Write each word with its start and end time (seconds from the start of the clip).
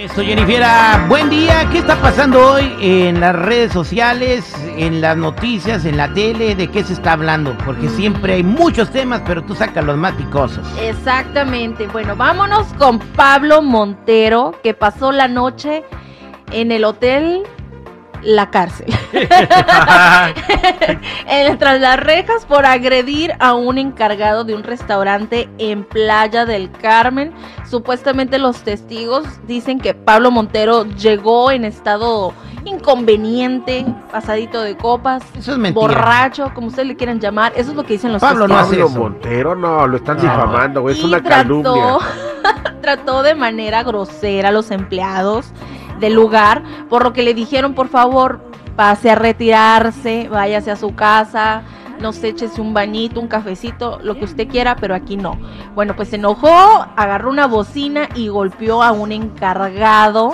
Eso, 0.00 0.22
Jennifiera, 0.22 1.04
buen 1.10 1.28
día. 1.28 1.68
¿Qué 1.70 1.76
está 1.76 1.94
pasando 2.00 2.52
hoy 2.52 2.74
en 2.80 3.20
las 3.20 3.34
redes 3.34 3.70
sociales, 3.70 4.50
en 4.78 5.02
las 5.02 5.14
noticias, 5.14 5.84
en 5.84 5.98
la 5.98 6.10
tele? 6.14 6.54
¿De 6.54 6.68
qué 6.68 6.82
se 6.82 6.94
está 6.94 7.12
hablando? 7.12 7.54
Porque 7.66 7.86
siempre 7.90 8.32
hay 8.32 8.42
muchos 8.42 8.88
temas, 8.90 9.20
pero 9.26 9.44
tú 9.44 9.54
sacas 9.54 9.84
los 9.84 9.98
más 9.98 10.14
picosos. 10.14 10.66
Exactamente. 10.80 11.86
Bueno, 11.88 12.16
vámonos 12.16 12.66
con 12.78 12.98
Pablo 12.98 13.60
Montero, 13.60 14.58
que 14.62 14.72
pasó 14.72 15.12
la 15.12 15.28
noche 15.28 15.84
en 16.50 16.72
el 16.72 16.86
hotel 16.86 17.42
La 18.22 18.50
Cárcel. 18.50 18.86
en, 21.26 21.58
tras 21.58 21.80
las 21.80 21.98
rejas 21.98 22.44
por 22.46 22.66
agredir 22.66 23.32
a 23.38 23.54
un 23.54 23.78
encargado 23.78 24.44
de 24.44 24.54
un 24.54 24.62
restaurante 24.62 25.48
en 25.58 25.84
Playa 25.84 26.44
del 26.46 26.70
Carmen. 26.70 27.32
Supuestamente 27.68 28.38
los 28.38 28.62
testigos 28.62 29.26
dicen 29.46 29.78
que 29.80 29.94
Pablo 29.94 30.30
Montero 30.30 30.84
llegó 30.84 31.50
en 31.50 31.64
estado 31.64 32.32
inconveniente, 32.64 33.86
pasadito 34.12 34.60
de 34.60 34.76
copas, 34.76 35.22
Eso 35.38 35.52
es 35.52 35.58
mentira. 35.58 35.80
borracho, 35.86 36.52
como 36.54 36.66
ustedes 36.66 36.88
le 36.88 36.96
quieran 36.96 37.18
llamar. 37.20 37.52
Eso 37.56 37.70
es 37.70 37.76
lo 37.76 37.84
que 37.84 37.94
dicen 37.94 38.12
los 38.12 38.20
Pablo 38.20 38.46
no 38.46 38.54
testigos. 38.56 38.66
hace 38.68 38.76
Pablo 38.76 38.90
eso. 38.90 38.98
Montero, 39.22 39.54
no, 39.56 39.86
lo 39.86 39.96
están 39.96 40.16
No. 40.16 40.22
difamando, 40.24 40.82
güey, 40.82 40.94
es 40.94 41.02
Y 41.02 41.06
una 41.06 41.22
trató, 41.22 41.62
calumnia. 41.62 41.98
trató 42.82 43.22
de 43.22 43.34
manera 43.34 43.82
grosera 43.82 44.50
a 44.50 44.52
los 44.52 44.70
empleados 44.70 45.46
del 46.00 46.14
lugar, 46.14 46.62
por 46.88 47.04
lo 47.04 47.12
que 47.12 47.22
le 47.22 47.34
dijeron, 47.34 47.74
por 47.74 47.88
favor, 47.88 48.40
pase 48.76 49.10
a 49.10 49.14
retirarse, 49.14 50.28
váyase 50.28 50.70
a 50.70 50.76
su 50.76 50.94
casa, 50.94 51.62
no 52.00 52.12
sé, 52.12 52.28
échese 52.28 52.60
un 52.60 52.72
bañito, 52.72 53.20
un 53.20 53.28
cafecito, 53.28 53.98
lo 54.02 54.14
que 54.16 54.24
usted 54.24 54.48
quiera, 54.48 54.76
pero 54.76 54.94
aquí 54.94 55.16
no. 55.16 55.38
Bueno, 55.74 55.94
pues 55.94 56.08
se 56.08 56.16
enojó, 56.16 56.48
agarró 56.96 57.30
una 57.30 57.46
bocina 57.46 58.08
y 58.14 58.28
golpeó 58.28 58.82
a 58.82 58.92
un 58.92 59.12
encargado. 59.12 60.32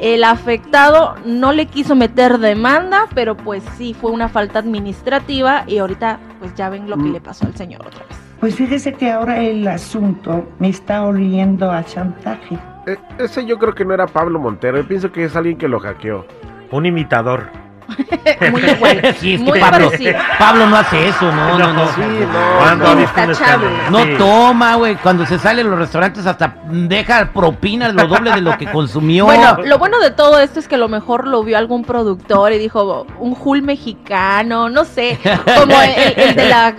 El 0.00 0.24
afectado 0.24 1.14
no 1.26 1.52
le 1.52 1.66
quiso 1.66 1.94
meter 1.94 2.38
demanda, 2.38 3.06
pero 3.14 3.36
pues 3.36 3.62
sí 3.76 3.94
fue 3.94 4.10
una 4.10 4.28
falta 4.28 4.58
administrativa 4.58 5.64
y 5.66 5.78
ahorita 5.78 6.18
pues 6.38 6.54
ya 6.54 6.70
ven 6.70 6.88
lo 6.88 6.96
que 6.96 7.02
Mm. 7.04 7.12
le 7.12 7.20
pasó 7.20 7.46
al 7.46 7.54
señor 7.54 7.86
otra 7.86 8.04
vez. 8.06 8.19
Pues 8.40 8.54
fíjese 8.54 8.94
que 8.94 9.10
ahora 9.12 9.38
el 9.42 9.66
asunto 9.68 10.48
me 10.58 10.70
está 10.70 11.02
oliendo 11.04 11.70
a 11.70 11.84
chantaje. 11.84 12.58
E- 12.86 12.98
ese 13.22 13.44
yo 13.44 13.58
creo 13.58 13.74
que 13.74 13.84
no 13.84 13.92
era 13.92 14.06
Pablo 14.06 14.38
Montero, 14.38 14.78
yo 14.78 14.88
pienso 14.88 15.12
que 15.12 15.24
es 15.24 15.36
alguien 15.36 15.58
que 15.58 15.68
lo 15.68 15.78
hackeó. 15.78 16.24
Un 16.70 16.86
imitador. 16.86 17.48
Muy 18.50 18.62
bueno. 18.78 19.00
Sí, 19.18 19.34
es 19.34 19.40
que 19.40 19.44
Muy 19.46 19.60
Pablo. 19.60 19.90
Pablo 20.38 20.66
no 20.68 20.76
hace 20.76 21.08
eso, 21.08 21.30
no, 21.30 21.58
no, 21.58 21.72
no. 21.74 21.86
Sí, 21.88 22.00
no, 22.00 22.58
Cuando 22.60 22.94
no. 22.94 23.90
No 23.90 24.04
Sí. 24.04 24.14
toma, 24.16 24.76
güey. 24.76 24.94
Cuando 24.96 25.26
se 25.26 25.38
sale 25.38 25.62
de 25.62 25.68
los 25.68 25.78
restaurantes 25.78 26.24
hasta 26.26 26.54
deja 26.70 27.30
propinas 27.32 27.92
lo 27.92 28.06
doble 28.06 28.30
de 28.32 28.40
lo 28.40 28.56
que 28.56 28.66
consumió. 28.70 29.26
Bueno, 29.26 29.58
lo 29.64 29.78
bueno 29.78 29.98
de 30.00 30.12
todo 30.12 30.38
esto 30.40 30.60
es 30.60 30.68
que 30.68 30.76
a 30.76 30.78
lo 30.78 30.88
mejor 30.88 31.26
lo 31.26 31.42
vio 31.44 31.58
algún 31.58 31.84
productor 31.84 32.52
y 32.52 32.58
dijo 32.58 33.06
un 33.18 33.34
Jul 33.34 33.60
mexicano, 33.62 34.70
no 34.70 34.84
sé, 34.84 35.18
como 35.58 35.74
el, 35.82 35.90
el 36.16 36.34
de 36.36 36.48
la 36.48 36.74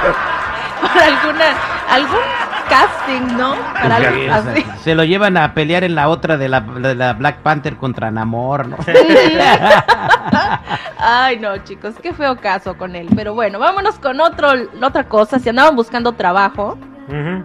por 0.00 1.02
alguna 1.02 1.44
algún 1.90 2.20
casting, 2.68 3.36
¿no? 3.36 3.54
Para 3.74 3.96
algo 3.96 4.32
así. 4.32 4.64
se 4.82 4.94
lo 4.94 5.04
llevan 5.04 5.36
a 5.36 5.54
pelear 5.54 5.84
en 5.84 5.94
la 5.94 6.08
otra 6.08 6.36
de 6.36 6.48
la, 6.48 6.60
de 6.60 6.94
la 6.94 7.12
Black 7.14 7.38
Panther 7.38 7.76
contra 7.76 8.10
Namor, 8.10 8.66
¿no? 8.68 8.76
Ay, 10.98 11.38
no, 11.38 11.56
chicos, 11.58 11.94
qué 12.02 12.12
feo 12.12 12.36
caso 12.36 12.76
con 12.76 12.96
él. 12.96 13.08
Pero 13.14 13.34
bueno, 13.34 13.58
vámonos 13.58 13.98
con 13.98 14.20
otro 14.20 14.48
otra 14.82 15.04
cosa. 15.04 15.38
Si 15.38 15.48
andaban 15.48 15.76
buscando 15.76 16.12
trabajo, 16.12 16.78
Ujú. 17.08 17.44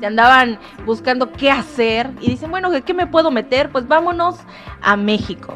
se 0.00 0.06
andaban 0.06 0.58
buscando 0.84 1.32
qué 1.32 1.50
hacer 1.50 2.10
y 2.20 2.30
dicen, 2.30 2.50
bueno, 2.50 2.70
¿de 2.70 2.82
qué 2.82 2.94
me 2.94 3.06
puedo 3.06 3.30
meter? 3.30 3.70
Pues 3.70 3.86
vámonos 3.88 4.36
a 4.82 4.96
México. 4.96 5.54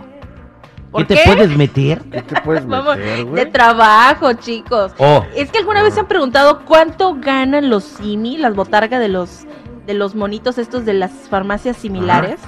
¿Qué 0.93 1.05
¿Por 1.05 1.07
te 1.07 1.15
qué? 1.15 1.23
puedes 1.25 1.57
meter? 1.57 2.03
¿Qué 2.11 2.23
te 2.23 2.41
puedes 2.43 2.67
Vamos, 2.69 2.97
meter, 2.99 3.27
de 3.27 3.47
trabajo, 3.47 4.33
chicos. 4.35 4.93
Oh, 4.99 5.25
Es 5.35 5.51
que 5.51 5.59
alguna 5.59 5.83
vez 5.83 5.95
se 5.95 6.01
han 6.01 6.07
preguntado 6.07 6.61
cuánto 6.67 7.15
ganan 7.19 7.71
los 7.71 7.85
simi, 7.85 8.37
las 8.37 8.55
botargas 8.55 9.01
de 9.01 9.09
los 9.09 9.47
de 9.87 9.95
los 9.95 10.15
monitos 10.15 10.59
estos 10.59 10.85
de 10.85 10.95
las 10.95 11.11
farmacias 11.29 11.77
similares. 11.77 12.39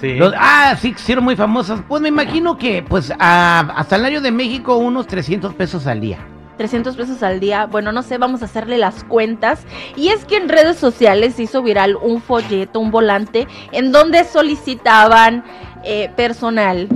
Sí. 0.00 0.14
los- 0.16 0.34
ah, 0.36 0.76
sí, 0.78 0.94
eran 1.08 1.24
muy 1.24 1.36
famosas. 1.36 1.80
Pues 1.88 2.02
me 2.02 2.08
imagino 2.08 2.58
que, 2.58 2.82
pues, 2.82 3.10
a, 3.18 3.60
a 3.60 3.84
salario 3.84 4.20
de 4.20 4.30
México, 4.32 4.76
unos 4.76 5.06
300 5.06 5.54
pesos 5.54 5.86
al 5.86 6.00
día. 6.00 6.18
300 6.58 6.94
pesos 6.96 7.22
al 7.22 7.40
día. 7.40 7.64
Bueno, 7.66 7.92
no 7.92 8.02
sé, 8.02 8.18
vamos 8.18 8.42
a 8.42 8.44
hacerle 8.44 8.76
las 8.76 9.04
cuentas. 9.04 9.64
Y 9.96 10.08
es 10.08 10.24
que 10.26 10.36
en 10.36 10.48
redes 10.50 10.76
sociales 10.76 11.34
se 11.36 11.44
hizo 11.44 11.62
viral 11.62 11.96
un 11.96 12.20
folleto, 12.20 12.78
un 12.78 12.90
volante, 12.90 13.46
en 13.72 13.90
donde 13.90 14.24
solicitaban 14.24 15.44
eh, 15.84 16.10
personal. 16.14 16.88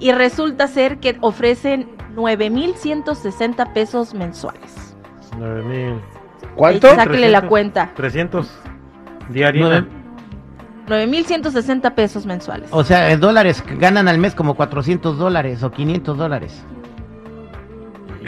Y 0.00 0.12
resulta 0.12 0.66
ser 0.66 0.98
que 0.98 1.16
ofrecen 1.20 1.88
9.160 2.16 3.72
pesos 3.72 4.14
mensuales. 4.14 4.96
Nueve 5.38 5.62
mil. 5.62 5.94
¿Cuánto? 6.56 6.88
Ahí 6.88 6.96
Sáquele 6.96 7.28
la 7.28 7.40
300. 7.42 7.48
cuenta. 7.48 7.90
300 7.94 8.50
diaria. 9.28 9.62
Nueve- 9.62 9.86
9.160 10.88 11.94
pesos 11.94 12.26
mensuales. 12.26 12.68
O 12.72 12.82
sea, 12.82 13.12
en 13.12 13.20
dólares 13.20 13.62
que 13.62 13.76
ganan 13.76 14.08
al 14.08 14.18
mes 14.18 14.34
como 14.34 14.54
400 14.54 15.18
dólares 15.18 15.62
o 15.62 15.70
500 15.70 16.18
dólares. 16.18 16.64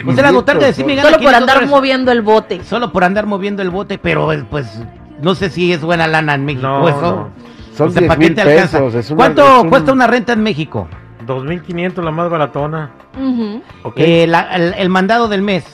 O 0.07 0.13
sea, 0.13 0.31
la 0.31 0.41
de 0.55 0.73
sí 0.73 0.83
me 0.83 0.95
gana 0.95 1.09
Solo 1.09 1.17
por 1.17 1.25
500 1.27 1.33
andar 1.33 1.55
dólares. 1.55 1.69
moviendo 1.69 2.11
el 2.11 2.21
bote. 2.21 2.63
Solo 2.63 2.91
por 2.93 3.03
andar 3.03 3.25
moviendo 3.25 3.61
el 3.61 3.69
bote, 3.69 3.97
pero 3.97 4.31
eh, 4.31 4.45
pues 4.49 4.79
no 5.21 5.35
sé 5.35 5.49
si 5.49 5.73
es 5.73 5.81
buena 5.81 6.07
lana 6.07 6.35
en 6.35 6.45
México. 6.45 6.65
No, 6.67 6.87
eso. 6.87 7.01
no. 7.01 7.29
Son 7.75 7.89
O 7.89 7.91
sea, 7.91 7.99
10 8.01 8.07
¿para 8.07 8.19
qué 8.19 8.25
mil 8.27 8.35
te 8.35 8.41
alcanza? 8.41 8.77
pesos. 8.79 8.95
es 8.95 9.09
una- 9.11 9.17
¿Cuánto 9.17 9.43
es 9.57 9.63
un- 9.63 9.69
cuesta 9.69 9.91
una 9.91 10.07
renta 10.07 10.33
en 10.33 10.41
México? 10.43 10.87
2500 11.25 12.03
la 12.03 12.11
más 12.11 12.29
baratona. 12.29 12.91
Eh, 13.95 14.25
la- 14.27 14.55
el, 14.55 14.73
el 14.77 14.89
mandado 14.89 15.27
del 15.27 15.41
mes. 15.41 15.65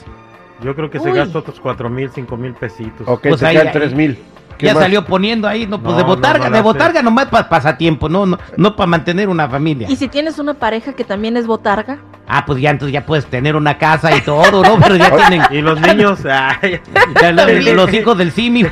Yo 0.62 0.74
creo 0.74 0.90
que 0.90 0.98
se 1.00 1.10
Uy. 1.10 1.16
gasta 1.16 1.38
otros 1.38 1.58
4000, 1.60 2.10
5000 2.10 2.54
pesitos. 2.54 3.06
Ok, 3.08 3.22
Pues 3.28 3.42
ahí- 3.42 3.54
quedan 3.54 3.68
ahí- 3.68 3.72
3 3.72 3.94
mil. 3.94 4.18
¿Qué 4.58 4.66
Ya 4.66 4.74
más? 4.74 4.82
salió 4.82 5.06
poniendo 5.06 5.48
ahí, 5.48 5.66
no, 5.66 5.80
pues 5.80 5.92
No, 5.92 5.96
de 5.96 6.04
botarga, 6.04 6.50
no 6.50 6.56
de 6.56 6.62
botarga 6.62 7.02
nomás 7.02 7.26
para 7.28 7.48
pasatiempo, 7.48 8.10
no, 8.10 8.26
no, 8.26 8.38
no 8.58 8.76
para 8.76 8.86
mantener 8.88 9.30
una 9.30 9.48
familia. 9.48 9.88
Y 9.90 9.96
si 9.96 10.06
tienes 10.06 10.38
una 10.38 10.52
pareja 10.52 10.92
que 10.92 11.02
también 11.02 11.38
es 11.38 11.46
botarga, 11.46 11.98
Ah, 12.32 12.44
pues 12.46 12.60
ya 12.60 12.70
entonces 12.70 12.92
ya 12.92 13.04
puedes 13.04 13.26
tener 13.26 13.56
una 13.56 13.76
casa 13.76 14.14
y 14.14 14.20
todo, 14.20 14.62
¿no? 14.62 14.78
Pero 14.78 14.94
ya 14.94 15.10
tienen 15.28 15.42
Y 15.50 15.60
los 15.62 15.80
niños, 15.80 16.20
ay, 16.30 16.80
ya 17.20 17.32
los, 17.32 17.64
los 17.74 17.92
hijos 17.92 18.16
del 18.16 18.30
Simi. 18.30 18.64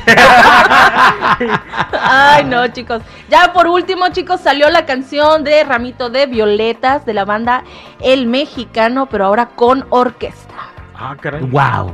Ay, 1.91 2.45
no, 2.45 2.65
chicos. 2.69 3.01
Ya 3.29 3.51
por 3.51 3.67
último, 3.67 4.07
chicos, 4.13 4.39
salió 4.39 4.69
la 4.69 4.85
canción 4.85 5.43
de 5.43 5.65
Ramito 5.65 6.09
de 6.09 6.25
Violetas 6.27 7.05
de 7.05 7.13
la 7.13 7.25
banda 7.25 7.65
El 7.99 8.27
Mexicano, 8.27 9.07
pero 9.07 9.25
ahora 9.25 9.47
con 9.47 9.85
orquesta. 9.89 10.53
ah, 10.95 11.17
caray. 11.19 11.41
wow. 11.41 11.93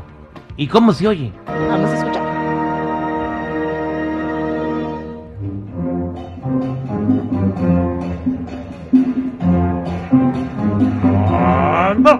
¿Y 0.57 0.67
cómo 0.67 0.93
se 0.93 1.07
oye? 1.07 1.33
Vamos 1.47 1.89
a 1.89 1.95
escuchar. 1.97 2.24
No. 11.97 12.19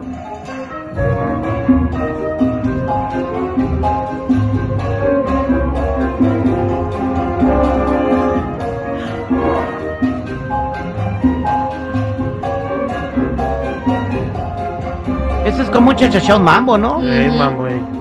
Eso 15.45 15.62
es 15.62 15.69
como 15.69 15.89
un 15.89 15.95
chachachón 15.95 16.44
mambo, 16.44 16.77
¿no? 16.77 17.00
Güey. 17.00 17.94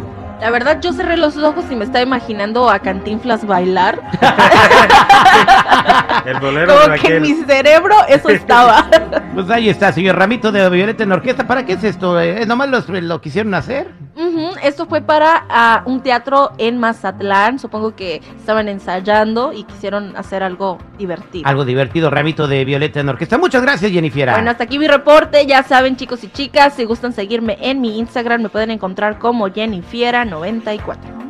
La 0.44 0.50
verdad, 0.50 0.79
yo 0.79 0.93
cerré 0.93 1.17
los 1.17 1.38
ojos 1.38 1.64
y 1.70 1.75
me 1.75 1.87
estaba 1.87 2.02
imaginando 2.02 2.69
a 2.69 2.79
Cantinflas 2.79 3.46
bailar. 3.46 3.99
El 6.26 6.38
bolero 6.38 6.79
de 6.81 6.85
Como 6.85 6.94
que 7.00 7.17
en 7.17 7.23
mi 7.23 7.32
cerebro 7.46 7.94
eso 8.08 8.29
estaba. 8.29 8.85
Pues 9.32 9.49
ahí 9.49 9.70
está, 9.70 9.91
señor 9.91 10.19
Ramito 10.19 10.52
de 10.52 10.69
Violeta 10.69 11.02
en 11.02 11.12
orquesta. 11.12 11.46
¿Para 11.46 11.64
qué 11.64 11.73
es 11.73 11.85
esto? 11.85 12.20
Eh, 12.20 12.44
¿Nomás 12.44 12.69
los- 12.69 12.87
lo 12.91 13.23
quisieron 13.23 13.55
hacer? 13.55 13.88
Ujú, 14.35 14.57
Esto 14.63 14.87
fue 14.87 15.01
para 15.01 15.47
ah, 15.49 15.83
un 15.87 16.03
teatro 16.03 16.53
en 16.59 16.79
Mazatlán. 16.79 17.59
Supongo 17.59 17.95
que 17.95 18.21
estaban 18.37 18.69
ensayando 18.69 19.53
y 19.53 19.65
quisieron 19.65 20.17
hacer 20.17 20.43
algo 20.43 20.79
divertido. 20.99 21.49
Algo 21.49 21.65
divertido, 21.65 22.11
Ramito 22.11 22.49
de 22.49 22.65
Violeta 22.65 23.01
en 23.01 23.09
Orquesta. 23.09 23.39
Muchas 23.39 23.63
gracias, 23.63 23.93
Jennifer. 23.93 24.31
Bueno, 24.31 24.51
hasta 24.51 24.65
aquí 24.65 24.79
mi 24.79 24.89
reporte. 24.89 25.47
Ya 25.47 25.63
saben, 25.63 25.97
chicos 25.97 26.25
y 26.25 26.29
chicas, 26.29 26.75
si 26.75 26.85
gustan 26.85 27.13
seguirme 27.13 27.59
en 27.61 27.81
mi 27.81 27.99
Instagram, 27.99 28.43
me 28.43 28.49
pueden 28.49 28.71
encontrar 28.71 29.19
como 29.19 29.49
Jennifiera94. 29.49 31.24